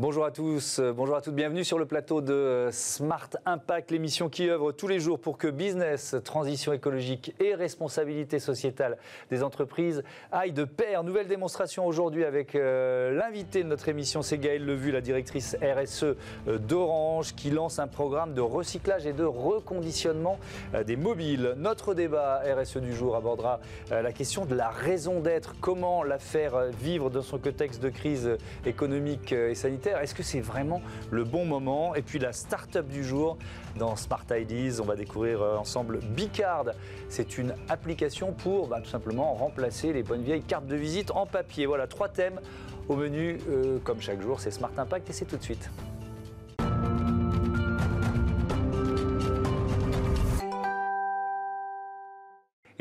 [0.00, 3.90] Bonjour à tous, euh, bonjour à toutes, bienvenue sur le plateau de euh, Smart Impact,
[3.90, 8.96] l'émission qui œuvre tous les jours pour que business, transition écologique et responsabilité sociétale
[9.30, 10.02] des entreprises
[10.32, 11.04] aillent de pair.
[11.04, 16.16] Nouvelle démonstration aujourd'hui avec euh, l'invité de notre émission, c'est Gaëlle Levu, la directrice RSE
[16.46, 20.38] d'Orange, qui lance un programme de recyclage et de reconditionnement
[20.86, 21.52] des mobiles.
[21.58, 26.70] Notre débat RSE du jour abordera la question de la raison d'être, comment la faire
[26.70, 30.80] vivre dans son contexte de crise économique et sanitaire est-ce que c'est vraiment
[31.10, 31.94] le bon moment?
[31.94, 33.36] Et puis la start-up du jour
[33.76, 36.66] dans Smart Ideas, on va découvrir euh, ensemble Bicard.
[37.08, 41.26] C'est une application pour bah, tout simplement remplacer les bonnes vieilles cartes de visite en
[41.26, 41.66] papier.
[41.66, 42.40] Voilà, trois thèmes
[42.88, 45.70] au menu, euh, comme chaque jour, c'est Smart Impact et c'est tout de suite.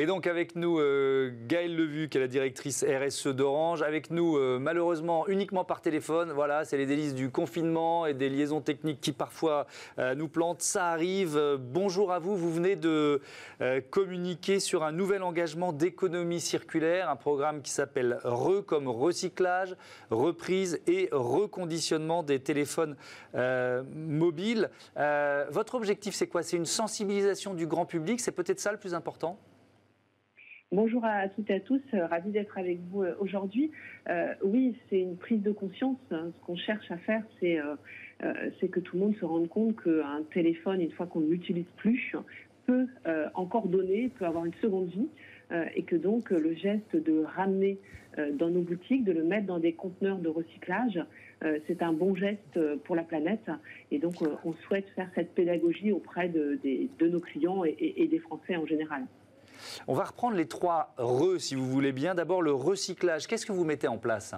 [0.02, 3.82] Et donc avec nous euh, Gaëlle Levu, qui est la directrice RSE d'Orange.
[3.82, 6.32] Avec nous, euh, malheureusement, uniquement par téléphone.
[6.32, 10.62] Voilà, c'est les délices du confinement et des liaisons techniques qui parfois euh, nous plantent.
[10.62, 11.38] Ça arrive.
[11.60, 12.38] bonjour à vous.
[12.38, 13.20] Vous venez de
[13.90, 19.76] communiquer sur un nouvel engagement d'économie circulaire, un programme qui s'appelle RE comme recyclage,
[20.12, 22.96] reprise et reconditionnement des téléphones
[23.34, 24.70] mobiles.
[24.96, 26.42] votre objectif, c'est quoi?
[26.42, 28.22] C'est une sensibilisation du grand public?
[28.22, 29.38] C'est peut-être ça le plus important?
[30.72, 33.72] Bonjour à toutes et à tous, euh, ravi d'être avec vous euh, aujourd'hui.
[34.08, 35.98] Euh, oui, c'est une prise de conscience.
[36.12, 36.30] Hein.
[36.32, 40.80] Ce qu'on cherche à faire, c'est que tout le monde se rende compte qu'un téléphone,
[40.80, 42.16] une fois qu'on ne l'utilise plus,
[42.68, 42.86] peut
[43.34, 45.08] encore donner, peut avoir une seconde vie,
[45.74, 47.80] et que donc le geste de ramener
[48.34, 51.00] dans nos boutiques, de le mettre dans des conteneurs de recyclage,
[51.66, 53.50] c'est un bon geste pour la planète.
[53.90, 56.60] Et donc on souhaite faire cette pédagogie auprès de,
[57.08, 59.06] nos clients et des Français en général.
[59.88, 62.16] On va reprendre les trois re, si vous voulez bien.
[62.16, 63.28] D'abord, le recyclage.
[63.28, 64.36] Qu'est-ce que vous mettez en place?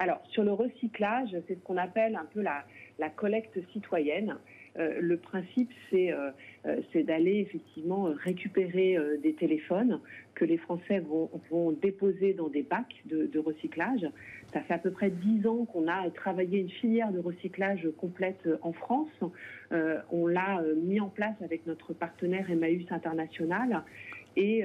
[0.00, 2.64] Alors, sur le recyclage, c'est ce qu'on appelle un peu la,
[3.10, 4.36] collecte citoyenne.
[4.78, 6.30] Euh, le principe, euh,
[6.66, 10.00] euh, c'est d'aller effectivement récupérer des téléphones
[10.34, 14.06] que les Français vont, déposer dans des bacs de, recyclage.
[14.52, 18.48] Ça fait à peu près dix ans qu'on a travaillé une filière de recyclage complète
[18.62, 19.10] en France.
[20.12, 23.82] on l'a mis en place avec notre partenaire Emmaüs International
[24.38, 24.64] et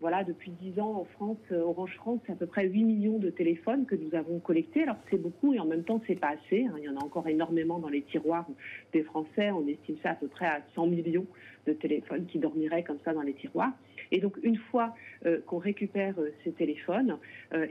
[0.00, 3.18] voilà, depuis 10 ans en France, euh, Orange France, c'est à peu près 8 millions
[3.18, 4.84] de téléphones que nous avons collectés.
[4.84, 6.66] Alors c'est beaucoup et en même temps c'est pas assez.
[6.66, 6.74] Hein.
[6.78, 8.46] Il y en a encore énormément dans les tiroirs
[8.92, 9.50] des Français.
[9.50, 11.26] On estime ça à peu près à 100 millions
[11.66, 13.72] de téléphones qui dormiraient comme ça dans les tiroirs.
[14.12, 14.94] Et donc une fois
[15.26, 17.18] euh, qu'on récupère euh, ces téléphones,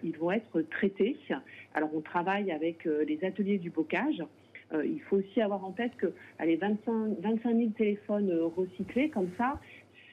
[0.03, 1.17] ils vont être traités.
[1.73, 4.23] Alors on travaille avec les ateliers du bocage.
[4.73, 9.59] il faut aussi avoir en tête que allez, 25, 25 000 téléphones recyclés comme ça,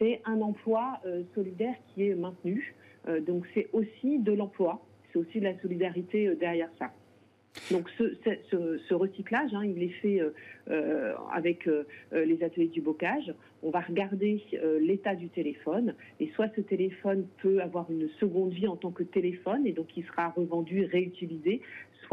[0.04, 2.74] c'est un emploi euh, solidaire qui est maintenu.
[3.08, 6.92] Euh, donc c'est aussi de l'emploi, c'est aussi de la solidarité euh, derrière ça.
[7.70, 10.20] Donc ce, recyclage, hein, il est fait
[11.32, 11.68] avec
[12.12, 13.32] les ateliers du bocage.
[13.62, 14.42] On va regarder
[14.80, 19.04] l'état du téléphone et soit ce téléphone peut avoir une seconde vie en tant que
[19.04, 21.60] téléphone et donc il sera revendu, réutilisé,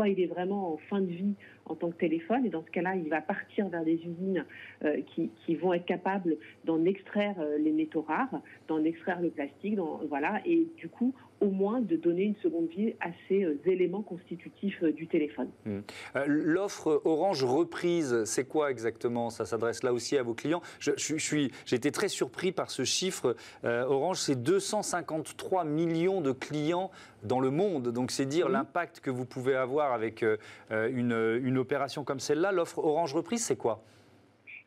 [0.07, 1.35] il est vraiment en fin de vie
[1.65, 4.45] en tant que téléphone, et dans ce cas-là, il va partir vers des usines
[4.83, 5.01] euh,
[5.45, 9.77] qui, vont être capables d'en extraire euh, les métaux rares, d'en extraire le plastique,
[10.09, 14.01] voilà, et du coup, au moins de donner une seconde vie à ces euh, éléments
[14.01, 15.49] constitutifs du téléphone.
[15.65, 15.79] Mmh.
[16.27, 19.29] L'offre Orange reprise, c'est quoi exactement?
[19.29, 20.61] Ça s'adresse là aussi à vos clients.
[20.79, 23.35] Je, suis, j'ai été très surpris par ce chiffre.
[23.63, 26.91] Orange, c'est 253 millions de clients
[27.23, 30.23] dans le monde, donc c'est dire l'impact que vous pouvez avoir avec
[30.71, 33.83] une, une opération comme celle-là, l'offre Orange Reprise, c'est quoi?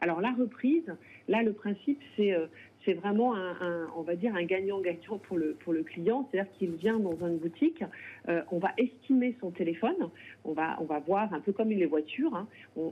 [0.05, 0.95] Alors la reprise,
[1.29, 2.47] là le principe c'est euh,
[2.85, 6.71] c'est vraiment un, on va dire un gagnant-gagnant pour le pour le client, c'est-à-dire qu'il
[6.73, 7.83] vient dans une boutique,
[8.29, 10.11] euh, on va estimer son téléphone,
[10.45, 12.47] on va on va voir un peu comme les voitures, hein.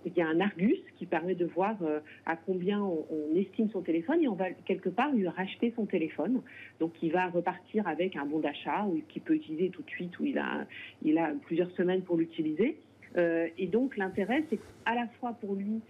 [0.06, 3.04] il y a un Argus qui permet de voir euh, à combien on,
[3.34, 6.42] estime son téléphone et on va quelque part lui racheter son téléphone,
[6.80, 10.18] donc il va repartir avec un bon d'achat ou qu'il peut utiliser tout de suite
[10.18, 10.66] ou il a
[11.02, 12.76] il a plusieurs semaines pour l'utiliser.
[13.16, 15.80] Euh, et donc l'intérêt, c'est qu'à la fois pour lui,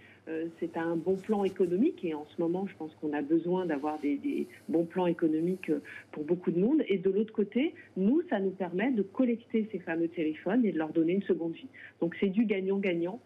[0.59, 3.99] c'est un bon plan économique, et en ce moment, je pense qu'on a besoin d'avoir
[3.99, 5.81] des, bons plans économiques euh,
[6.11, 6.83] pour beaucoup de monde.
[6.87, 10.77] Et de l'autre côté, nous, ça nous permet de collecter ces fameux téléphones et de
[10.77, 11.67] leur donner une seconde vie.
[11.99, 13.19] Donc c'est du gagnant-gagnant,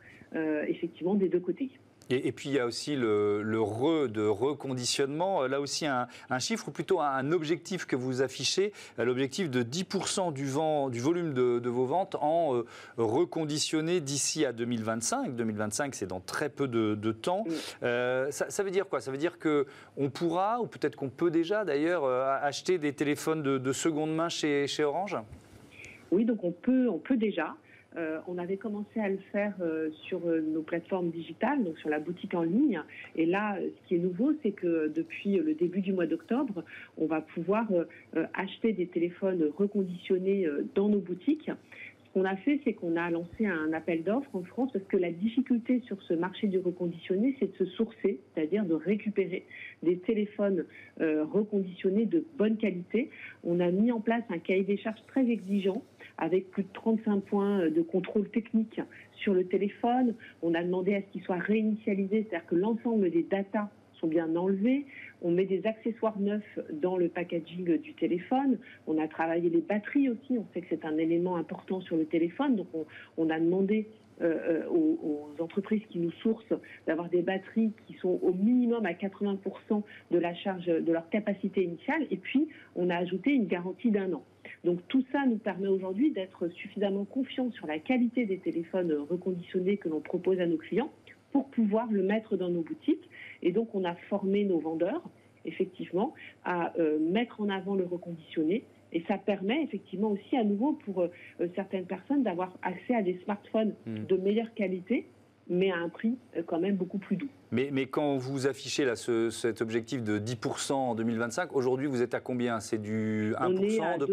[0.68, 1.72] effectivement, des deux côtés.
[2.09, 5.45] Et, puis il y a aussi le, re de reconditionnement.
[5.48, 6.07] Là aussi un,
[6.39, 11.33] chiffre ou plutôt un, objectif que vous affichez, l'objectif de 10% du, vent, du volume
[11.33, 12.65] de, vos ventes en euh,
[12.98, 15.36] reconditionné d'ici à 2025.
[15.36, 17.44] 2025, c'est dans très peu de, temps.
[17.83, 19.01] Euh, ça, veut dire quoi?
[19.01, 19.65] Ça veut dire que
[19.98, 24.30] on pourra, ou peut-être qu'on peut déjà d'ailleurs, euh, acheter des téléphones de, seconde main
[24.30, 25.18] chez, chez Orange?
[26.12, 27.56] Oui, donc on peut, on peut déjà.
[27.95, 31.89] Euh, on avait commencé à le faire euh, sur euh, nos plateformes digitales, donc sur
[31.89, 32.81] la boutique en ligne.
[33.16, 36.63] Et là, ce qui est nouveau, c'est que depuis le début du mois d'octobre,
[36.98, 37.68] on va pouvoir
[38.34, 41.50] acheter des téléphones reconditionnés dans nos boutiques.
[41.50, 44.98] Ce qu'on a fait, c'est qu'on a lancé un appel d'offres en France parce que
[44.98, 49.45] la difficulté sur ce marché du reconditionné, c'est de se sourcer, c'est-à-dire de récupérer
[49.83, 50.66] des téléphones
[51.00, 53.10] reconditionnés de bonne qualité.
[53.44, 55.83] On a mis en place un cahier des charges très exigeant
[56.18, 58.81] avec plus de 35 points euh, de contrôle technique
[59.14, 60.16] sur le téléphone.
[60.42, 63.69] On a demandé à ce qu'il soit réinitialisé, c'est-à-dire que l'ensemble des datas
[64.00, 64.86] sont bien enlevées.
[65.22, 68.60] On met des accessoires neufs dans le packaging du téléphone.
[68.86, 70.38] On a travaillé les batteries aussi.
[70.38, 72.56] On sait que c'est un élément important sur le téléphone.
[72.56, 72.68] Donc
[73.18, 73.88] on, a demandé
[74.22, 74.36] euh,
[74.66, 75.00] euh, aux,
[75.40, 79.81] aux, entreprises qui nous sourcent d'avoir des batteries qui sont au minimum à 80%
[80.12, 82.06] de la charge de leur capacité initiale.
[82.12, 84.24] Et puis on a ajouté une garantie d'un an.
[84.63, 89.77] Donc tout ça nous permet aujourd'hui d'être suffisamment confiants sur la qualité des téléphones reconditionnés
[89.77, 90.92] que l'on propose à nos clients
[91.31, 93.09] pour pouvoir le mettre dans nos boutiques.
[93.42, 95.04] Et donc on a formé nos vendeurs,
[95.45, 96.13] effectivement,
[96.44, 98.63] à euh, mettre en avant le reconditionné.
[98.94, 101.09] Et ça permet effectivement aussi à nouveau pour euh,
[101.56, 104.06] certaines personnes d'avoir accès à des smartphones hmm.
[104.06, 105.06] de meilleure qualité
[105.50, 107.30] mais à un prix euh, quand même beaucoup plus doux.
[107.52, 112.14] Mais, mais quand vous affichez là cet objectif de 10% en 2025, aujourd'hui vous êtes
[112.14, 112.60] à combien?
[112.60, 114.08] C'est du 1%, On est à 2%,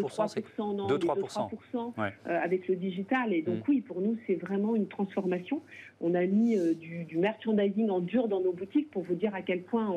[0.89, 3.33] 2-3%, 3%, euh, avec le digital.
[3.33, 3.71] Et donc mm.
[3.71, 5.63] oui, pour nous c'est vraiment une transformation.
[6.01, 9.43] On a mis euh, du, merchandising en dur dans nos boutiques pour vous dire à
[9.43, 9.93] quel point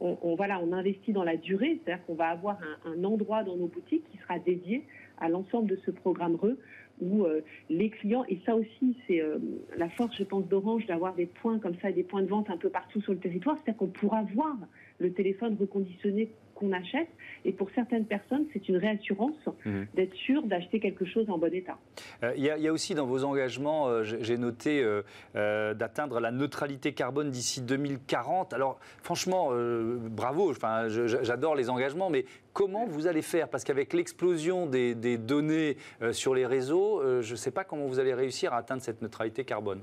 [0.00, 1.80] on, voilà, on investit dans la durée.
[1.84, 4.84] C'est-à-dire qu'on va avoir un, un endroit dans nos boutiques qui sera dédié
[5.20, 6.56] à l'ensemble de ce programme RE
[7.00, 9.38] où euh, les clients, et ça aussi c'est euh,
[9.76, 12.56] la force je pense d'Orange d'avoir des points comme ça, des points de vente un
[12.56, 14.56] peu partout sur le territoire, c'est-à-dire qu'on pourra voir
[14.98, 16.30] le téléphone reconditionné
[16.60, 17.08] qu'on achète.
[17.44, 19.34] Et pour certaines personnes, c'est une réassurance
[19.64, 19.86] mhm.
[19.94, 21.78] d'être sûr d'acheter quelque chose en bon état.
[22.22, 26.92] Euh, il y, a aussi dans vos engagements, euh, j'ai noté euh, d'atteindre la neutralité
[26.92, 28.52] carbone d'ici 2040.
[28.52, 29.50] Alors franchement,
[30.10, 33.48] bravo, enfin, j'adore les engagements, mais comment vous allez faire?
[33.48, 35.76] Parce qu'avec l'explosion des, des, données
[36.12, 39.44] sur les réseaux, je ne sais pas comment vous allez réussir à atteindre cette neutralité
[39.44, 39.82] carbone.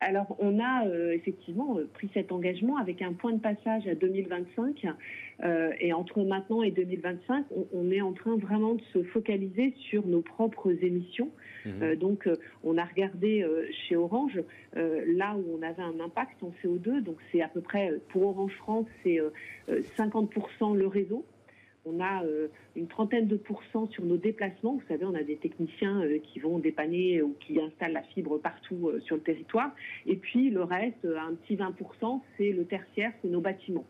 [0.00, 3.94] Alors, on a euh, effectivement euh, pris cet engagement avec un point de passage à
[3.94, 4.86] 2025.
[5.42, 10.06] Euh, et entre maintenant et 2025, on, est en train vraiment de se focaliser sur
[10.06, 11.30] nos propres émissions.
[11.64, 11.96] Mmh.
[11.96, 12.28] donc,
[12.62, 14.40] on a regardé chez Orange
[14.74, 17.00] là où on avait un impact en CO2.
[17.02, 19.18] Donc, c'est à peu près, pour Orange France, c'est
[19.68, 21.24] 50% le réseau.
[21.88, 24.74] On a euh, une trentaine de pourcents sur nos déplacements.
[24.74, 28.38] Vous savez, on a des techniciens euh, qui vont dépanner ou qui installent la fibre
[28.38, 29.70] partout euh, sur le territoire.
[30.04, 33.86] Et puis le reste, un petit 20%, c'est le tertiaire, c'est nos bâtiments.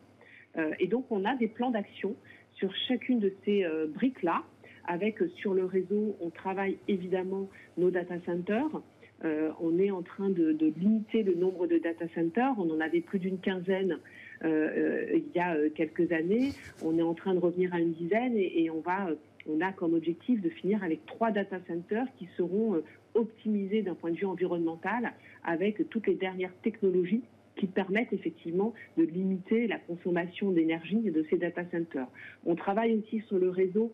[0.79, 2.17] et donc on a des plans d'action
[2.55, 4.43] sur chacune de ces briques-là.
[4.89, 8.81] Avec sur le réseau, on travaille évidemment nos data centers.
[9.25, 12.55] on est en train de, limiter le nombre de data centers.
[12.59, 13.99] On en avait plus d'une quinzaine
[14.45, 16.53] il y a euh, quelques années.
[16.83, 19.09] On est en train de revenir à une dizaine et, on va
[19.49, 22.83] on a comme objectif de finir avec trois data centers qui seront
[23.15, 25.13] optimisés d'un point de vue environnemental
[25.45, 27.23] avec toutes les dernières technologies
[27.55, 32.09] qui permettent effectivement de limiter la consommation d'énergie de ces data centers.
[32.45, 33.93] On travaille aussi sur le réseau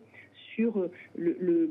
[0.55, 1.69] sur le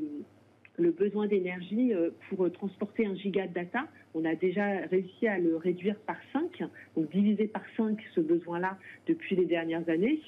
[0.79, 3.87] besoin d'énergie euh, pour transporter un giga de data.
[4.15, 6.63] On a déjà réussi à le réduire par 5,
[6.95, 8.77] donc diviser par 5 ce besoin-là
[9.07, 10.19] depuis les dernières années.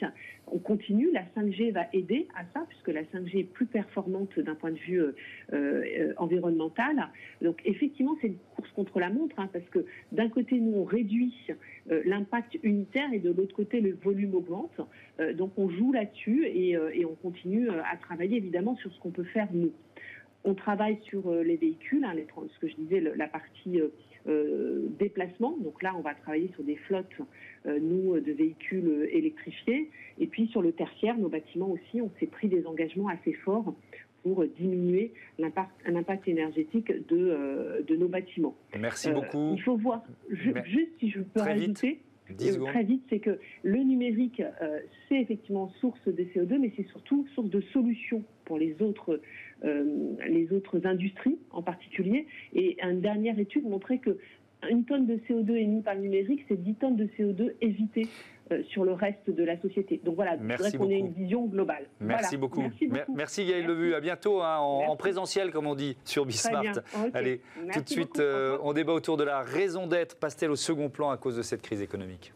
[0.48, 4.56] On continue, la 5G va aider à ça, puisque la 5G est plus performante d'un
[4.56, 5.14] point de vue euh,
[5.54, 7.10] euh, environnemental.
[7.42, 10.84] Donc effectivement, c'est une course contre la montre, hein, parce que d'un côté, nous, on
[10.84, 11.34] réduit
[11.88, 14.82] l'impact unitaire et de l'autre côté, le volume augmente.
[15.36, 19.48] donc on joue là-dessus et, on continue à travailler évidemment sur ce qu'on peut faire
[19.54, 19.72] nous.
[20.48, 22.14] On travaille sur euh, les véhicules, hein,
[22.54, 23.90] ce que je disais, la partie euh,
[24.28, 25.58] euh, déplacement.
[25.60, 27.08] Donc là, on va travailler sur des flottes,
[27.66, 29.90] nous, de véhicules électrifiés.
[30.20, 33.74] Et puis sur le tertiaire, nos bâtiments aussi, on s'est pris des engagements assez forts
[34.22, 38.56] pour diminuer l'impact énergétique de, de, nos bâtiments.
[38.80, 39.54] Merci beaucoup.
[39.54, 42.00] Il faut voir, juste si je peux rajouter,
[42.66, 44.42] très vite, c'est que le numérique,
[45.08, 49.20] c'est effectivement source de CO2, mais c'est surtout source de solutions pour les autres
[49.64, 52.28] euh, les autres industries en particulier.
[52.54, 54.18] Et une dernière étude montrait que
[54.70, 58.35] une tonne de CO2 émis par le numérique, c'est 10 tonnes de CO2 évitées euh,
[58.70, 60.00] sur le reste de la société.
[60.04, 61.86] Donc voilà, je voudrais qu'on ait une vision globale.
[62.00, 62.62] Merci, beaucoup.
[62.62, 63.16] Merci, beaucoup.
[63.16, 63.96] Merci Gaël Levu.
[63.96, 66.80] À bientôt hein, en, présentiel, comme on dit, sur Bismart.
[67.14, 67.42] Allez,
[67.74, 70.18] tout de suite, euh, on débat autour de la raison d'être.
[70.18, 72.34] Passe-t-elle au second plan à cause de cette crise économique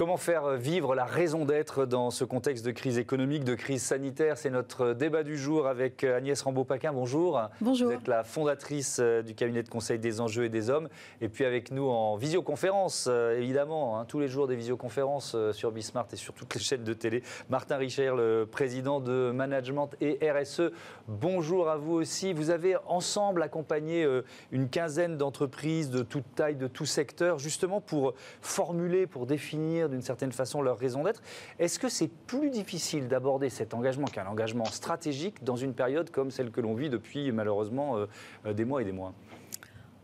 [0.00, 4.38] Comment faire vivre la raison d'être dans ce contexte de crise économique, de crise sanitaire?
[4.38, 6.94] C'est notre débat du jour avec Agnès Rambaud-Paquin.
[6.94, 7.38] Bonjour.
[7.60, 7.88] Bonjour.
[7.88, 10.88] Vous êtes la fondatrice du cabinet de conseil des enjeux et des hommes.
[11.20, 16.06] Et puis avec nous en visioconférence, évidemment, hein, tous les jours des visioconférences sur Bismart
[16.14, 17.22] et sur toutes les chaînes de télé.
[17.50, 20.72] Martin Richer, le président de Management et RSE.
[21.08, 22.32] Bonjour à vous aussi.
[22.32, 24.08] Vous avez ensemble accompagné
[24.50, 30.02] une quinzaine d'entreprises de toute taille, de tout secteur, justement pour formuler, pour définir d'une
[30.02, 31.22] certaine façon leur raison d'être.
[31.58, 36.30] Est-ce que c'est plus difficile d'aborder cet engagement qu'un engagement stratégique dans une période comme
[36.30, 38.06] celle que l'on vit depuis malheureusement euh,
[38.46, 39.12] euh, des mois et des mois?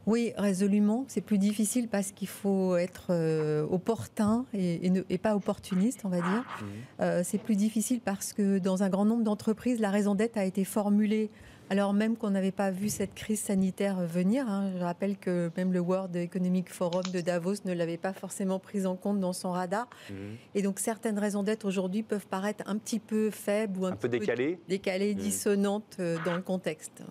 [0.07, 1.05] Oui, résolument.
[1.09, 6.19] C'est plus difficile parce qu'il faut être euh, opportun et, et, pas opportuniste, on va
[6.19, 6.45] dire.
[6.61, 7.23] Mmh.
[7.25, 10.65] c'est plus difficile parce que dans un grand nombre d'entreprises, la raison d'être a été
[10.65, 11.29] formulée
[11.71, 14.49] alors même qu'on n'avait pas vu cette crise sanitaire venir.
[14.49, 14.73] Hein.
[14.79, 18.87] Je rappelle que même le World Economic Forum de Davos ne l'avait pas forcément prise
[18.87, 19.89] en compte dans son radar.
[20.11, 20.15] Mmh.
[20.55, 24.09] Et donc certaines raisons d'être aujourd'hui peuvent paraître un petit peu faibles ou un, peu
[24.09, 25.19] décalées, décalées mmh.
[25.19, 27.03] dissonantes euh, dans le contexte.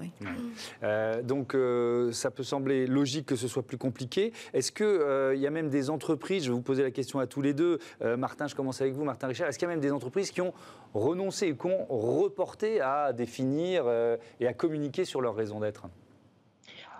[0.83, 4.31] Euh, donc euh, ça peut sembler logique que ce soit plus compliqué.
[4.53, 7.41] Est-ce qu'il y a même des entreprises, je vais vous poser la question à tous
[7.41, 7.79] les deux,
[8.17, 10.41] Martin, je commence avec vous, Martin Richard, est-ce qu'il y a même des entreprises qui
[10.41, 10.53] ont
[10.93, 13.85] renoncé qui ont reporté à définir
[14.39, 15.87] et à communiquer sur leur raison d'être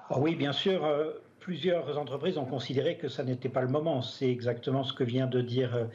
[0.09, 0.85] ah Oui, bien sûr.
[0.85, 4.01] Euh, plusieurs entreprises ont considéré que ça n'était pas le moment.
[4.01, 5.85] C'est exactement ce que vient de dire euh,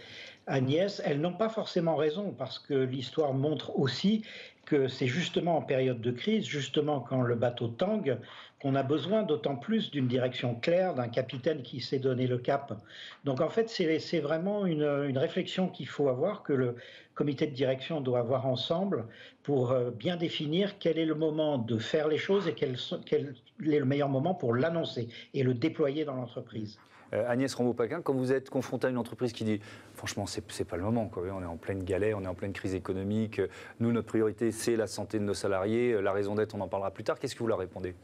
[0.47, 1.01] Agnès.
[1.05, 4.25] Elles n'ont pas forcément raison parce que l'histoire montre aussi
[4.65, 8.19] que c'est justement en période de crise, justement quand le bateau tangue,
[8.61, 12.79] qu'on a besoin d'autant plus d'une direction claire, d'un capitaine qui sait donner le cap.
[13.25, 16.77] Donc en fait, c'est vraiment une, réflexion qu'il faut avoir, que le
[17.15, 19.07] comité de direction doit avoir ensemble
[19.43, 23.79] pour euh, bien définir quel est le moment de faire les choses et quel, est
[23.79, 26.79] le meilleur moment pour l'annoncer et le déployer dans l'entreprise.
[27.13, 29.61] Euh, Agnès Rambaud-Paquin, quand vous êtes confronté à une entreprise qui dit
[29.95, 32.53] franchement, c'est n'est pas le moment, on est en pleine galère, on est en pleine
[32.53, 33.41] crise économique,
[33.81, 36.91] nous, notre priorité, c'est la santé de nos salariés, la raison d'être, on en parlera
[36.91, 37.95] plus tard, qu'est-ce que vous leur répondez?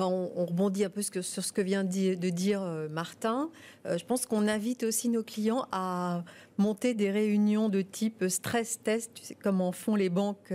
[0.00, 3.50] Ben, on, rebondit un peu sur ce que vient de dire euh, Martin.
[3.84, 6.24] Euh, je pense qu'on invite aussi nos clients à
[6.56, 10.52] monter des réunions de type stress test, comme en font les banques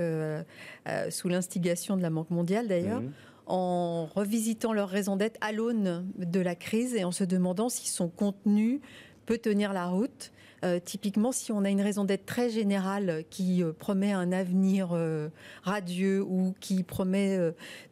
[1.10, 3.02] sous l'instigation de la Banque mondiale d'ailleurs.
[3.02, 3.12] Mmh
[3.48, 7.88] en revisitant leur raison d'être à l'aune de la crise et en se demandant si
[7.88, 8.82] son contenu
[9.28, 10.32] peut tenir la route.
[10.65, 14.89] Euh, typiquement, si on a une raison d'être très générale qui euh, promet un avenir
[14.93, 15.29] euh,
[15.63, 17.38] radieux ou qui promet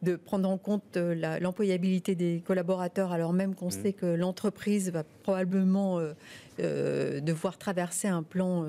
[0.02, 3.82] de prendre en compte l'employabilité des collaborateurs, alors même qu'on mmh.
[3.82, 6.00] sait que l'entreprise va probablement
[6.58, 8.66] devoir traverser un plan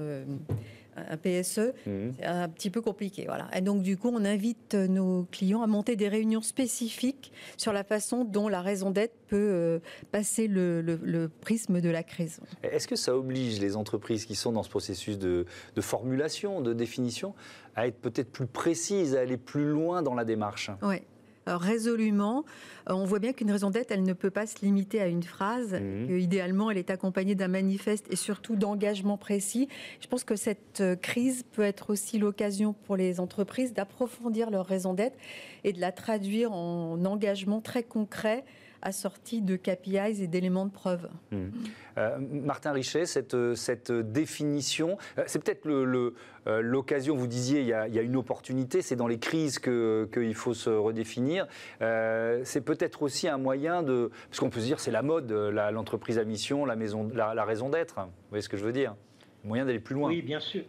[0.95, 2.13] un PSE, mhm.
[2.17, 3.25] c'est un petit peu compliqué.
[3.27, 3.47] Voilà.
[3.55, 7.83] Et donc, du coup, on invite nos clients à monter des réunions spécifiques sur la
[7.83, 9.79] façon dont la raison d'être peut euh,
[10.11, 12.39] passer le, prisme de la crise.
[12.63, 16.73] Est-ce que ça oblige les entreprises qui sont dans ce processus de, de formulation, de
[16.73, 17.33] définition,
[17.75, 20.71] à être peut-être plus précises, à aller plus loin dans la démarche?
[20.81, 20.97] Oui.
[21.47, 22.43] Euh, résolument.
[22.89, 25.21] Euh, on voit bien qu'une raison d'être, elle ne peut pas se limiter à une
[25.21, 25.73] phrase.
[25.73, 26.17] Mmh.
[26.17, 29.69] idéalement, elle est accompagnée d'un manifeste et surtout d'engagement précis.
[30.01, 34.65] Je pense que cette euh, crise peut être aussi l'occasion pour les entreprises d'approfondir leur
[34.65, 35.17] raison d'être
[35.63, 38.43] et de la traduire en engagement très concret
[38.85, 41.09] assorti de KPIs et d'éléments de preuve.
[41.31, 41.47] Mmh.
[41.97, 47.73] Euh, Martin Richet, cette, cette définition, euh, c'est peut-être l'occasion, le, vous disiez, il y,
[47.73, 51.47] a, il y, a, une opportunité, c'est dans les crises qu'il faut se redéfinir.
[51.81, 54.11] Euh, c'est peut-être aussi un moyen de...
[54.29, 57.43] Parce qu'on peut se dire, c'est la mode, l'entreprise à mission, la, maison, la, la
[57.43, 57.95] raison d'être.
[57.95, 58.95] Vous voyez ce que je veux dire?
[59.43, 60.09] Moyen d'aller plus loin.
[60.09, 60.63] Oui, bien sûr.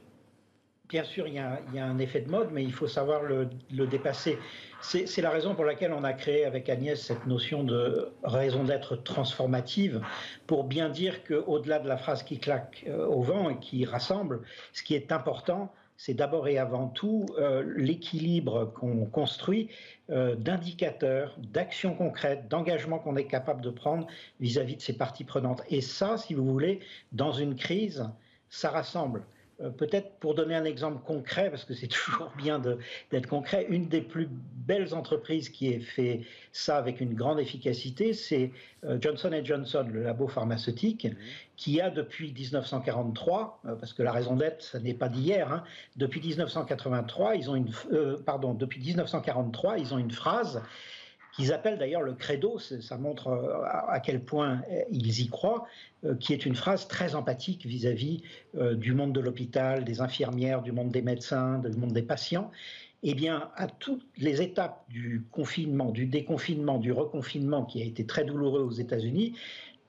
[0.88, 3.48] Bien sûr, il y, a, un effet de mode, mais il faut savoir le,
[3.86, 4.38] dépasser.
[4.80, 8.94] C'est la raison pour laquelle on a créé avec Agnès cette notion de raison d'être
[8.94, 10.00] transformative,
[10.46, 14.42] pour bien dire qu'au-delà de la phrase qui claque euh, au vent et qui rassemble,
[14.72, 19.70] ce qui est important, c'est d'abord et avant tout euh, l'équilibre qu'on construit
[20.10, 24.06] euh, d'indicateurs, d'actions concrètes, d'engagements qu'on est capable de prendre
[24.38, 25.62] vis-à-vis -vis de ces parties prenantes.
[25.68, 26.78] Et ça, si vous voulez,
[27.10, 28.08] dans une crise,
[28.50, 29.24] ça rassemble.
[29.62, 33.88] Euh, peut-être pour donner un exemple concret, parce que c'est toujours bien d'être concret, une
[33.88, 36.20] des plus belles entreprises qui ait fait
[36.52, 38.50] ça avec une grande efficacité, c'est
[38.84, 41.16] euh, Johnson Johnson, le labo pharmaceutique, mmh.
[41.56, 45.64] qui a depuis 1943, euh, parce que la raison d'être, ça n'est pas d'hier, hein,
[45.96, 47.70] depuis 1983, ils ont une,
[48.26, 50.60] pardon, depuis 1943, ils ont une phrase
[51.36, 55.66] qu'ils appellent d'ailleurs le credo, ça montre euh, à quel point euh, ils y croient,
[56.04, 58.22] euh, qui est une phrase très empathique vis-à-vis
[58.54, 62.50] du monde de l'hôpital, des infirmières, du monde des médecins, du monde des patients.
[63.02, 68.06] Eh bien, à toutes les étapes du confinement, du déconfinement, du reconfinement qui a été
[68.06, 69.34] très douloureux aux États-Unis,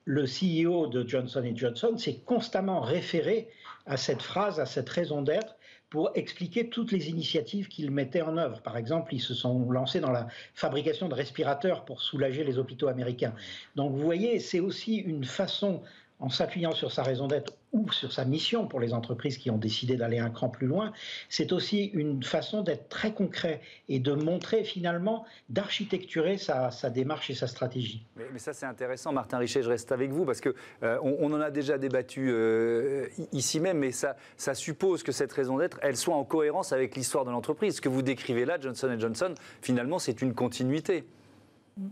[0.04, 3.48] le CEO de Johnson Johnson s'est constamment référé
[3.86, 5.56] à cette phrase, à cette raison d'être,
[5.90, 8.60] pour expliquer toutes les initiatives qu'il mettait en œuvre.
[8.60, 12.88] Par exemple, ils se sont lancés dans la fabrication de respirateurs pour soulager les hôpitaux
[12.88, 13.34] américains.
[13.74, 15.82] Donc vous voyez, c'est aussi une façon
[16.20, 19.58] en s'appuyant sur sa raison d'être ou sur sa mission pour les entreprises qui ont
[19.58, 20.92] décidé d'aller un cran plus loin,
[21.28, 27.34] c'est aussi une façon d'être très concret et de montrer finalement, d'architecturer sa, démarche et
[27.34, 28.04] sa stratégie.
[28.16, 31.40] Mais, ça c'est intéressant, Martin Richet, je reste avec vous parce que euh, on, en
[31.40, 35.96] a déjà débattu euh, ici même, mais ça, ça suppose que cette raison d'être, elle
[35.96, 37.76] soit en cohérence avec l'histoire de l'entreprise.
[37.76, 41.04] Ce que vous décrivez là, Johnson Johnson, finalement c'est une continuité.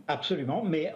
[0.09, 0.95] Absolument, mais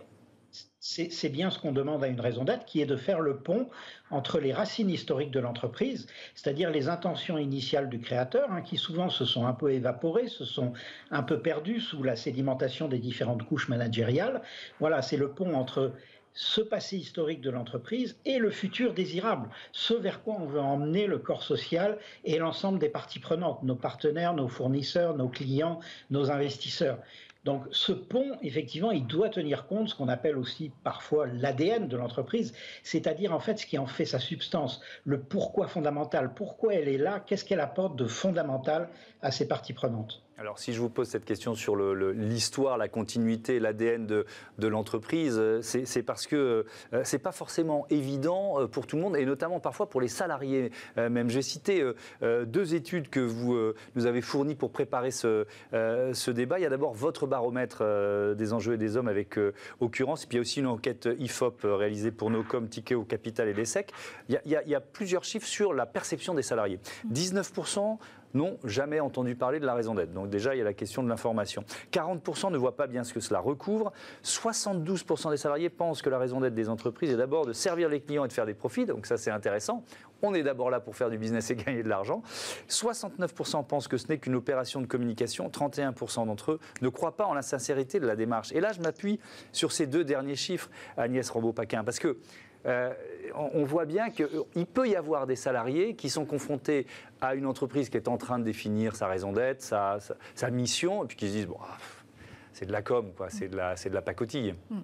[0.80, 3.68] c'est bien ce qu'on demande à une raison d'être, qui est de faire le pont
[4.10, 9.10] entre les racines historiques de l'entreprise, c'est-à-dire les intentions initiales du créateur, hein, qui souvent
[9.10, 10.72] se sont un peu évaporées, se sont
[11.10, 14.40] un peu perdues sous la sédimentation des différentes couches managériales.
[14.80, 15.92] Voilà, c'est le pont entre
[16.32, 21.06] ce passé historique de l'entreprise et le futur désirable, ce vers quoi on veut emmener
[21.06, 26.30] le corps social et l'ensemble des parties prenantes, nos partenaires, nos fournisseurs, nos clients, nos
[26.30, 26.98] investisseurs.
[27.44, 31.88] Donc ce pont, effectivement, il doit tenir compte de ce qu'on appelle aussi parfois l'ADN
[31.88, 36.74] de l'entreprise, c'est-à-dire en fait ce qui en fait sa substance, le pourquoi fondamental, pourquoi
[36.74, 38.90] elle est là, qu'est-ce qu'elle apporte de fondamental
[39.22, 40.22] à ses parties prenantes.
[40.40, 44.24] Alors, si je vous pose cette question sur l'histoire, la continuité, l'ADN de,
[44.66, 49.18] l'entreprise, euh, c'est parce que euh, c'est pas forcément évident euh, pour tout le monde,
[49.18, 50.72] et notamment parfois pour les salariés.
[50.96, 51.84] Même, j'ai cité
[52.22, 53.56] deux études que vous
[53.94, 56.58] nous avez fournies pour préparer ce, ce débat.
[56.58, 57.84] Il y a d'abord votre baromètre
[58.34, 59.38] des enjeux et des hommes avec
[59.80, 63.48] occurrence, et puis il y a aussi une enquête IFOP réalisée pour Nocom, Tikeo Capital
[63.48, 63.92] et l'ESSEC.
[64.28, 66.80] Il, il y a plusieurs chiffres sur la perception des salariés.
[67.12, 67.98] 19%
[68.34, 70.12] n'ont jamais entendu parler de la raison d'être.
[70.12, 71.64] Donc déjà, il y a la question de l'information.
[71.92, 73.92] 40% ne voient pas bien ce que cela recouvre.
[74.24, 78.00] 72% des salariés pensent que la raison d'être des entreprises est d'abord de servir les
[78.00, 78.86] clients et de faire des profits.
[78.86, 79.84] Donc ça, c'est intéressant.
[80.22, 82.22] On est d'abord là pour faire du business et gagner de l'argent.
[82.68, 85.48] 69% pensent que ce n'est qu'une opération de communication.
[85.48, 88.52] 31% d'entre eux ne croient pas en la sincérité de la démarche.
[88.52, 89.18] Et là, je m'appuie
[89.52, 92.18] sur ces deux derniers chiffres, Agnès Rambaud-Paquin, parce que
[92.66, 92.92] euh,
[93.34, 96.86] on voit bien qu'il peut y avoir des salariés qui sont confrontés
[97.20, 101.06] à une entreprise qui est en train de définir sa raison d'être, sa, mission, et
[101.06, 101.78] puis qui se disent bon, ah,
[102.52, 104.54] c'est de la com, c'est de la, de la pacotille.
[104.70, 104.80] Mm.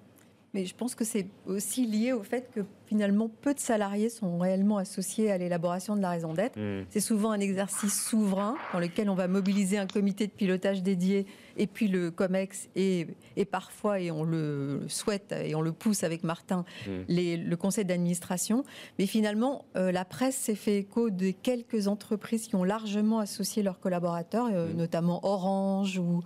[0.55, 4.39] Mais je pense que c'est aussi lié au fait que finalement peu de salariés sont
[4.39, 6.59] réellement associés à l'élaboration de la raison d'être.
[6.59, 6.87] Mm.
[6.91, 11.27] C'est souvent un exercice souverain dans lequel on va mobiliser un comité de pilotage dédié
[11.57, 16.05] et puis le COMEX et, et parfois, et on le souhaite et on le pousse
[16.05, 16.91] avec Martin, mm.
[17.09, 18.65] les, le conseil d'administration.
[18.99, 23.63] Mais finalement, euh, la presse s'est fait écho de quelques entreprises qui ont largement associé
[23.63, 24.77] leurs collaborateurs, euh, mm.
[24.77, 26.23] notamment Orange ou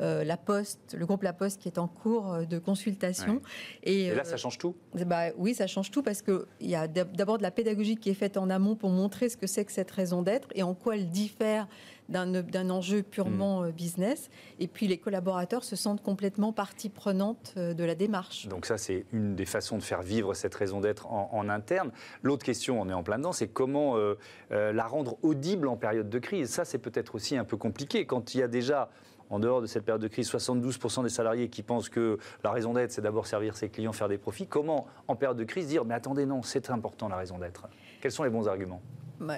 [0.00, 3.40] euh, La Poste, le groupe La Poste qui est en cours de consultation.
[3.82, 4.74] Et, là, ça change tout?
[5.06, 8.14] bah, Oui, ça change tout parce qu'il y a d'abord de la pédagogie qui est
[8.14, 10.96] faite en amont pour montrer ce que c'est que cette raison d'être et en quoi
[10.96, 11.66] elle diffère
[12.08, 13.64] d'un enjeu purement mm.
[13.64, 14.28] euh, business.
[14.58, 18.48] Et puis les collaborateurs se sentent complètement partie prenante euh, de la démarche.
[18.48, 21.90] Donc ça, c'est une des façons de faire vivre cette raison d'être en, interne.
[22.22, 24.14] L'autre question, on est en plein dedans, c'est comment euh,
[24.50, 26.50] la rendre audible en période de crise.
[26.50, 28.06] Ça, c'est peut-être aussi un peu compliqué.
[28.06, 28.90] Quand il y a déjà
[29.32, 32.74] en dehors de cette période de crise, 72% des salariés qui pensent que la raison
[32.74, 34.46] d'être, c'est d'abord servir ses clients, faire des profits.
[34.46, 37.66] Comment, en période de crise, dire mais attendez, non, c'est important la raison d'être?
[38.02, 38.82] Quels sont les bons arguments?
[39.20, 39.36] Bah,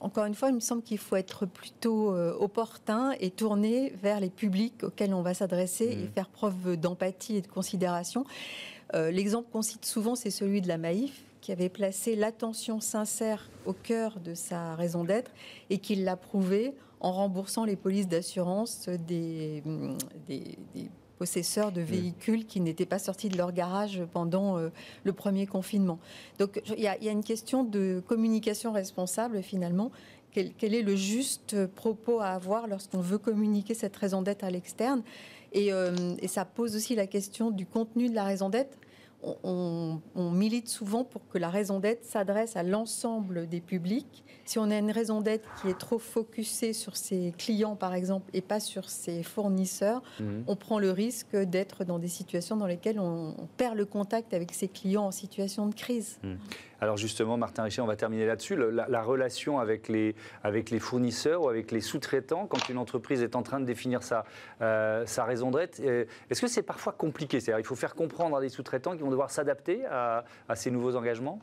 [0.00, 4.18] encore une fois, il me semble qu'il faut être plutôt euh, opportun et tourner vers
[4.18, 6.12] les publics auxquels on va s'adresser et mmh.
[6.14, 8.24] faire preuve d'empathie et de considération.
[8.94, 13.50] Euh, l'exemple qu'on cite souvent, c'est celui de la Maïf, qui avait placé l'attention sincère
[13.66, 15.30] au cœur de sa raison d'être
[15.68, 16.74] et qui l'a prouvé
[17.04, 19.62] en remboursant les polices d'assurance des,
[20.26, 20.56] des,
[21.18, 24.70] possesseurs de véhicules qui n'étaient pas sortis de leur garage pendant euh,
[25.04, 25.98] le premier confinement.
[26.38, 29.92] Donc il y, a une question de communication responsable finalement.
[30.32, 34.50] Quel, quel est le juste propos à avoir lorsqu'on veut communiquer cette raison d'être à
[34.50, 35.02] l'externe?
[35.52, 38.76] Et, euh, et, ça pose aussi la question du contenu de la raison d'être
[39.42, 44.24] on, milite souvent pour que la raison d'être s'adresse à l'ensemble des publics.
[44.44, 48.30] Si on a une raison d'être qui est trop focusée sur ses clients, par exemple,
[48.34, 50.44] et pas sur ses fournisseurs, mhm.
[50.46, 54.52] on prend le risque d'être dans des situations dans lesquelles on, perd le contact avec
[54.52, 56.18] ses clients en situation de crise.
[56.22, 56.38] Mhm.
[56.84, 58.56] Alors justement, Martin Richer, on va terminer là-dessus.
[58.56, 63.36] La, relation avec les, avec les fournisseurs ou avec les sous-traitants, quand une entreprise est
[63.36, 64.26] en train de définir sa,
[64.60, 67.40] euh, sa raison d'être, euh, est-ce que c'est parfois compliqué?
[67.40, 70.24] C'est-à-dire il faut faire comprendre à des sous-traitants qui vont devoir s'adapter à,
[70.56, 71.40] ces nouveaux engagements?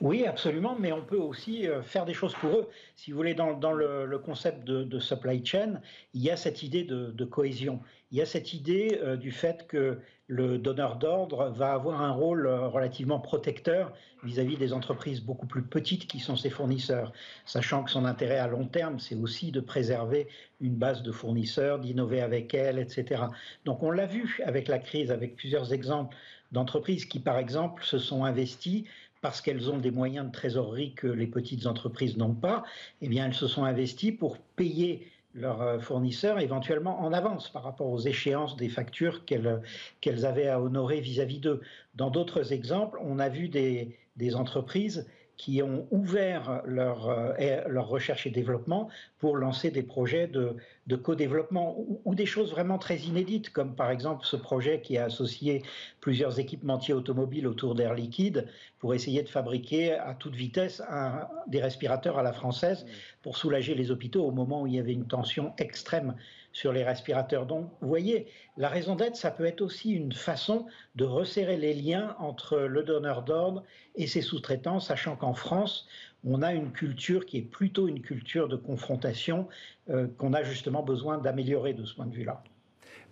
[0.00, 2.68] Oui, absolument, mais on peut aussi euh, faire des choses pour eux.
[2.96, 5.82] Si vous voulez, dans, le, concept de, supply chain,
[6.14, 7.80] il y a cette idée de, cohésion.
[8.10, 9.98] Il y a cette idée euh, du fait que
[10.32, 13.92] le donneur d'ordre va avoir un rôle euh, relativement protecteur
[14.24, 17.12] vis-à-vis des entreprises beaucoup plus petites qui sont ses fournisseurs,
[17.44, 20.28] sachant que son intérêt à long terme, c'est aussi de préserver
[20.62, 23.24] une base de fournisseurs, d'innover avec elles, etc.
[23.66, 26.16] Donc on l'a vu avec la crise, avec plusieurs exemples
[26.50, 28.86] d'entreprises qui, par exemple, se sont investies
[29.20, 32.64] parce qu'elles ont des moyens de trésorerie que les petites entreprises n'ont pas,
[33.02, 37.62] eh bien, elles se sont investies pour payer leurs euh, fournisseurs éventuellement en avance par
[37.62, 41.60] rapport aux échéances des factures qu'elles avaient à honorer vis-à-vis d'eux.
[41.94, 47.88] Dans d'autres exemples, on a vu des, des entreprises qui ont ouvert leur, euh, leur
[47.88, 52.98] recherche et développement pour lancer des projets de, de co-développement ou, des choses vraiment très
[52.98, 55.62] inédites, comme par exemple ce projet qui a associé
[56.00, 61.60] plusieurs équipementiers automobiles autour d'Air Liquide pour essayer de fabriquer à toute vitesse un, des
[61.60, 62.86] respirateurs à la française
[63.22, 66.14] pour soulager les hôpitaux au moment où il y avait une tension extrême
[66.52, 67.46] sur les respirateurs.
[67.46, 71.74] Donc, vous voyez, la raison d'être, ça peut être aussi une façon de resserrer les
[71.74, 73.64] liens entre le donneur d'ordre
[73.96, 75.86] et ses sous-traitants, sachant qu'en France,
[76.24, 79.48] on a une culture qui est plutôt une culture de confrontation
[79.90, 82.42] euh, qu'on a justement besoin d'améliorer de ce point de vue-là.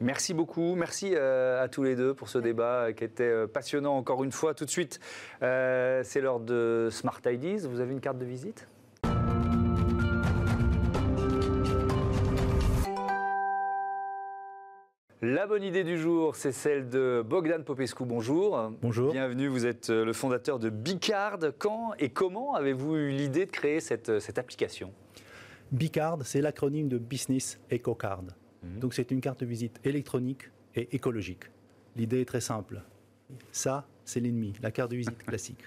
[0.02, 3.96] Merci beaucoup, merci euh, à tous les deux pour ce débat euh, qui était passionnant
[3.96, 4.54] encore une fois.
[4.54, 5.00] Tout de suite,
[5.40, 7.66] c'est l'heure de Smart Ideas.
[7.68, 8.66] Vous avez une carte de visite?
[15.22, 18.06] La bonne idée du jour, c'est celle de Bogdan Popescu.
[18.06, 18.72] Bonjour.
[18.80, 19.12] Bonjour.
[19.12, 21.40] Bienvenue, vous êtes euh, le fondateur de Bicard.
[21.58, 24.94] Quand et comment avez-vous eu l'idée de créer cette, euh, cette application?
[25.72, 28.22] Bicard, c'est l'acronyme de Business EcoCard.
[28.62, 28.78] Mhm.
[28.80, 31.44] Donc c'est une carte de visite électronique et écologique.
[31.96, 32.80] L'idée est très simple.
[33.52, 35.64] Ça, c'est l'ennemi, la carte de visite classique.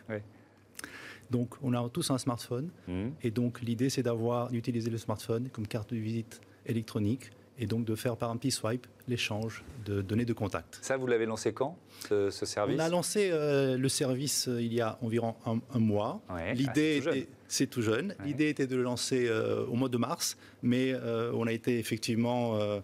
[1.30, 3.12] Donc on a tous un smartphone mhm.
[3.22, 7.86] et donc l'idée c'est d'avoir d'utiliser le smartphone comme carte de visite électronique et donc
[7.86, 10.80] de faire par un petit swipe l'échange de données de contact.
[10.82, 11.78] Ça, vous l'avez lancé quand,
[12.10, 12.76] ce, service?
[12.78, 16.22] On a lancé euh, le service euh, il y a environ un, mois.
[16.54, 18.16] L'idée ah, était c'est tout jeune.
[18.26, 21.78] L'idée était de le lancer euh, au mois de mars, mais euh, on a été
[21.78, 22.82] effectivement euh,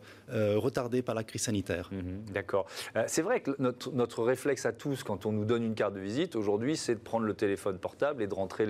[0.57, 1.89] retardé par la crise sanitaire.
[1.91, 2.67] Mhm, d'accord.
[3.07, 5.99] c'est vrai que notre, notre, réflexe à tous, quand on nous donne une carte de
[5.99, 8.67] visite, aujourd'hui, c'est de prendre le téléphone portable et de rentrer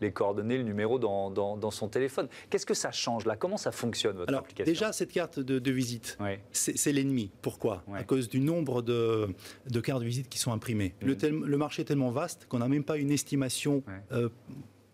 [0.00, 2.28] les coordonnées, le numéro dans, dans, son téléphone.
[2.48, 3.36] Qu'est-ce que ça change là?
[3.36, 4.72] Comment ça fonctionne, votre Alors, application?
[4.72, 6.16] Déjà, cette carte de, visite,
[6.52, 7.30] c'est l'ennemi.
[7.42, 7.84] Pourquoi?
[7.94, 9.28] À cause du nombre de,
[9.68, 10.94] de, cartes de visite qui sont imprimées.
[11.02, 13.82] Le, le, marché est tellement vaste qu'on n'a même pas une estimation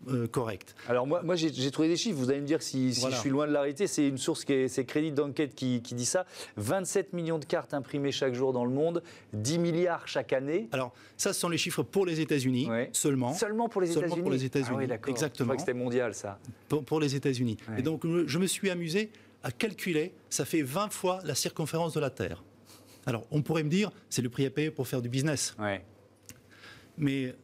[0.09, 0.75] euh, correct.
[0.87, 3.45] Alors moi, moi j'ai trouvé des chiffres, vous allez me dire si, je suis loin
[3.45, 6.25] de l'arrêter, c'est une source qui est, c'est Crédit d'enquête qui, dit ça.
[6.55, 10.69] 27 millions de cartes imprimées chaque jour dans le monde, 10 milliards chaque année.
[10.71, 13.33] Alors ça, ce sont les chiffres pour les États-Unis seulement.
[13.33, 15.11] Seulement pour les États-Unis Seulement pour les États-Unis, ah oui.
[15.11, 15.37] Exactement.
[15.37, 16.39] Je crois que c'était mondial ça.
[16.69, 17.57] Pour, les États-Unis.
[17.77, 19.11] Et donc je me suis amusé
[19.43, 22.43] à calculer, ça fait 20 fois la circonférence de la Terre.
[23.05, 25.55] Alors on pourrait me dire, c'est le prix à payer pour faire du business.
[25.59, 25.83] Ouais.
[26.97, 27.35] Mais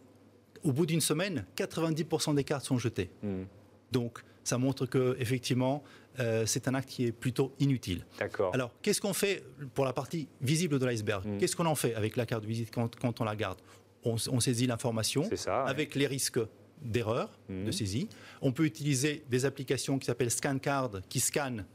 [0.64, 3.10] au bout d'une semaine, 90% des cartes sont jetées.
[3.22, 3.44] Hmm.
[3.92, 5.84] Donc, ça montre que effectivement,
[6.20, 8.06] euh, c'est un acte qui est plutôt inutile.
[8.20, 8.54] D'accord.
[8.54, 11.26] Alors, qu'est-ce qu'on fait pour la partie visible de l'iceberg?
[11.26, 11.38] Hmm.
[11.38, 13.60] Qu'est-ce qu'on en fait avec la carte de visite quand, on la garde?
[14.06, 16.40] On, saisit l'information avec les risques
[16.82, 17.72] d'erreur de hmm.
[17.72, 18.10] saisie.
[18.42, 21.66] On peut utiliser des applications qui s'appellent ScanCard qui scannent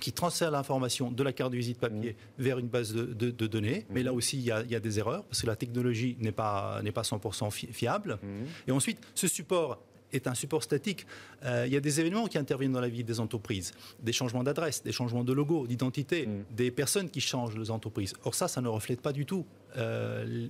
[0.00, 2.42] qui transfère l'information de la carte de visite papier mmh.
[2.42, 3.86] vers une base de, données.
[3.90, 4.16] Mais là mmh.
[4.16, 8.18] aussi, il y, a, des erreurs parce que la technologie n'est pas, pas 100% fiable.
[8.22, 8.26] Mmh.
[8.68, 9.78] Et ensuite, ce support
[10.12, 11.06] est un support statique.
[11.44, 14.42] Euh, il y a des événements qui interviennent dans la vie des entreprises, des changements
[14.42, 18.14] d'adresse, des changements de logo, d'identité, des personnes qui changent les entreprises.
[18.24, 20.48] Or ça, ça ne reflète pas du tout euh,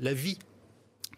[0.00, 0.38] la vie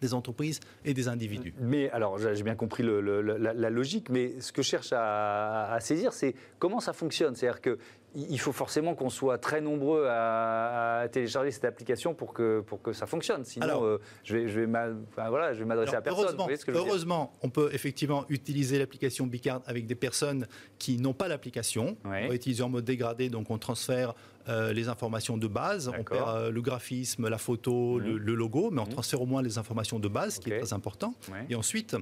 [0.01, 1.53] des entreprises et des individus.
[1.59, 6.35] Mais alors, j'ai bien compris la, logique, mais ce que je cherche à, saisir, c'est
[6.59, 7.35] comment ça fonctionne.
[7.35, 7.77] C'est-à-dire que
[8.15, 12.93] il faut forcément qu'on soit très nombreux à, télécharger cette application pour que, pour que
[12.93, 13.43] ça fonctionne.
[13.43, 16.37] Sinon, euh, je vais, je vais m'adresser à personne.
[16.69, 20.47] Heureusement, on peut effectivement utiliser l'application Bicard avec des personnes
[20.77, 21.97] qui n'ont pas l'application.
[22.05, 24.13] On va utiliser en mode dégradé, donc on transfère
[24.49, 25.87] euh, les informations de base.
[25.97, 28.17] On perd euh, le graphisme, la photo, mhm.
[28.17, 28.91] le, logo, mais on mhm.
[28.91, 31.15] transfère au moins les informations de base, ce qui est très important.
[31.49, 31.95] Et ensuite,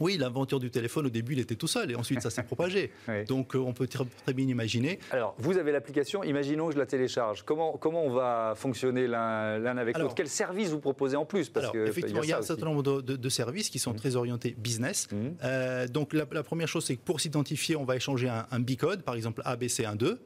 [0.00, 2.90] Oui, l'aventure du téléphone, au début, il était tout seul et ensuite ça s'est propagé.
[3.28, 4.98] Donc euh, on peut très, bien imaginer.
[5.10, 7.42] Alors, vous avez l'application, imaginons que je la télécharge.
[7.44, 10.14] Comment, comment on va fonctionner l'un avec l'autre?
[10.14, 11.48] Quel service vous proposez en plus?
[11.48, 13.96] Parce alors, Effectivement, il y a, un certain nombre de, services qui sont mmh.
[13.96, 15.08] très orientés business.
[15.10, 15.16] Mmh.
[15.44, 19.02] Euh, donc la, première chose, c'est que pour s'identifier, on va échanger un, un bicode,
[19.02, 20.16] par exemple ABC12.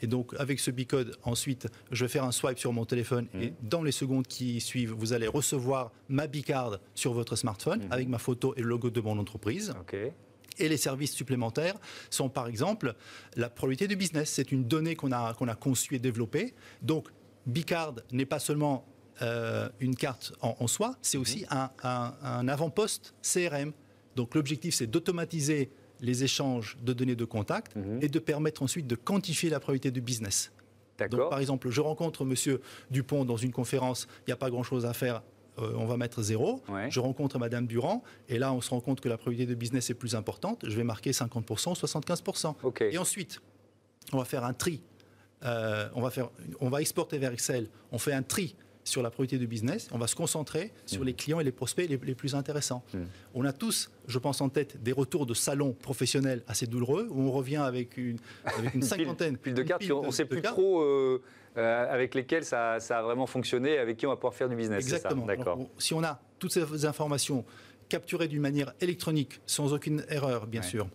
[0.00, 3.42] Et donc avec ce bicode, ensuite, je vais faire un swipe sur mon téléphone mmh.
[3.42, 8.08] et dans les secondes qui suivent, vous allez recevoir ma bicard sur votre smartphone avec
[8.08, 9.74] ma photo et le logo de mon entreprise.
[10.60, 11.76] Et les services supplémentaires
[12.10, 12.94] sont par exemple
[13.36, 14.30] la probabilité du business.
[14.30, 16.54] C'est une donnée qu'on a, qu'on a conçue et développée.
[16.82, 17.08] Donc,
[17.46, 18.84] Bicard n'est pas seulement
[19.22, 21.22] euh, une carte en, soi, c'est mhm.
[21.22, 23.72] aussi un, un, avant-poste CRM.
[24.14, 27.98] Donc, l'objectif, c'est d'automatiser les échanges de données de contact mhm.
[28.00, 30.52] et de permettre ensuite de quantifier la probabilité du business.
[31.10, 34.84] Donc, par exemple, je rencontre Monsieur Dupont dans une conférence, il n'y a pas grand-chose
[34.84, 35.22] à faire
[35.60, 36.62] euh, on va mettre zéro.
[36.88, 39.90] Je rencontre Madame Durand, et là, on se rend compte que la probabilité de business
[39.90, 40.64] est plus importante.
[40.66, 42.54] Je vais marquer 50%, 75%.
[42.90, 43.40] Et ensuite,
[44.12, 44.82] on va faire un tri.
[45.44, 47.68] Euh, on, va faire, on va exporter vers Excel.
[47.92, 49.88] On fait un tri sur la probabilité de business.
[49.92, 52.82] On va se concentrer sur les clients et les prospects les, plus intéressants.
[52.94, 53.04] Hmm.
[53.34, 57.20] On a tous, je pense, en tête des retours de salons professionnels assez douloureux où
[57.20, 58.18] on revient avec une,
[58.74, 59.36] une cinquantaine.
[59.36, 60.80] pile, de cartes, on ne sait plus trop.
[60.80, 61.22] Euh,
[61.58, 64.84] euh, avec lesquels ça, a vraiment fonctionné, avec qui on va pouvoir faire du business.
[64.84, 65.26] Exactement.
[65.26, 65.58] D'accord.
[65.78, 67.44] Si on a toutes ces informations
[67.88, 70.88] capturées d'une manière électronique, sans aucune erreur, bien sûr,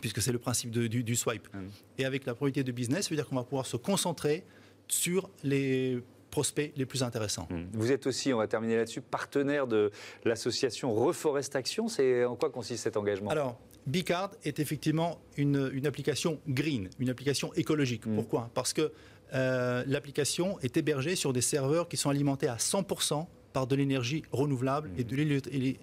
[0.00, 1.70] puisque c'est le principe du, swipe, hum.
[1.98, 4.44] et avec la probabilité de business, ça veut dire qu'on va pouvoir se concentrer
[4.88, 7.48] sur les prospects les plus intéressants.
[7.50, 7.66] Hum.
[7.72, 9.90] Vous êtes aussi, on va terminer là-dessus, partenaire de
[10.24, 11.88] l'association Reforest Action.
[11.88, 13.30] C'est en quoi consiste cet engagement?
[13.30, 18.06] Alors, Bicard est effectivement une, application green, une application écologique.
[18.06, 18.16] Hum.
[18.16, 18.50] Pourquoi?
[18.52, 18.92] Parce que
[19.34, 24.22] euh, l'application est hébergée sur des serveurs qui sont alimentés à 100% par de l'énergie
[24.32, 25.16] renouvelable et de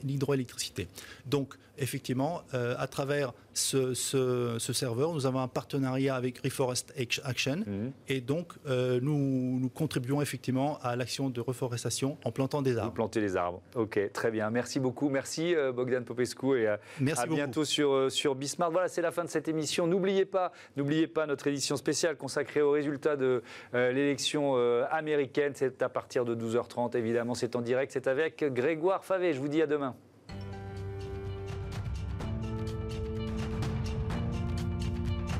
[0.03, 0.87] l'hydroélectricité.
[1.25, 7.91] Donc, effectivement, euh, à travers ce, serveur, nous avons un partenariat avec Reforest Action mhm.
[8.07, 12.89] et donc euh, nous, nous, contribuons effectivement à l'action de reforestation en plantant des arbres.
[12.89, 13.61] Vous plantez les arbres.
[13.75, 14.49] Ok, très bien.
[14.49, 15.09] Merci beaucoup.
[15.09, 16.79] Merci euh, Bogdan Popescu et à,
[17.27, 18.71] bientôt sur, sur Bismarck.
[18.71, 19.87] Voilà, c'est la fin de cette émission.
[19.87, 24.55] N'oubliez pas, n'oubliez pas notre édition spéciale consacrée aux résultats de l'élection
[24.89, 25.53] américaine.
[25.55, 27.33] C'est à partir de 12h30, évidemment.
[27.35, 27.91] C'est en direct.
[27.91, 29.33] C'est avec Grégoire Favet.
[29.33, 29.95] Je vous dis à demain.